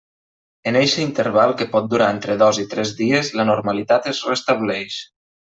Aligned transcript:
En 0.71 0.77
eixe 0.79 1.03
interval 1.07 1.53
que 1.59 1.67
pot 1.75 1.91
durar 1.91 2.09
entre 2.15 2.39
dos 2.45 2.63
o 2.65 2.67
tres 2.73 2.97
dies 3.05 3.31
la 3.41 3.47
normalitat 3.53 4.11
es 4.15 4.27
restableix. 4.33 4.99